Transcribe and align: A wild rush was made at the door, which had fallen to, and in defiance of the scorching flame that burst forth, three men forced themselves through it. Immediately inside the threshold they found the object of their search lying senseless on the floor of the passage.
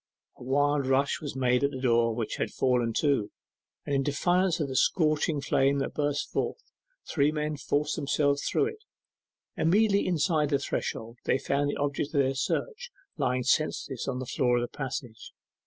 A 0.37 0.43
wild 0.43 0.87
rush 0.87 1.21
was 1.21 1.35
made 1.35 1.63
at 1.63 1.69
the 1.69 1.79
door, 1.79 2.15
which 2.15 2.37
had 2.37 2.49
fallen 2.49 2.91
to, 2.93 3.29
and 3.85 3.93
in 3.97 4.01
defiance 4.01 4.59
of 4.59 4.67
the 4.67 4.75
scorching 4.75 5.41
flame 5.41 5.77
that 5.77 5.93
burst 5.93 6.31
forth, 6.31 6.57
three 7.07 7.31
men 7.31 7.55
forced 7.55 7.97
themselves 7.97 8.43
through 8.43 8.65
it. 8.69 8.83
Immediately 9.55 10.07
inside 10.07 10.49
the 10.49 10.57
threshold 10.57 11.19
they 11.25 11.37
found 11.37 11.69
the 11.69 11.77
object 11.77 12.15
of 12.15 12.19
their 12.21 12.33
search 12.33 12.89
lying 13.17 13.43
senseless 13.43 14.07
on 14.07 14.17
the 14.17 14.25
floor 14.25 14.57
of 14.57 14.61
the 14.61 14.75
passage. 14.75 15.33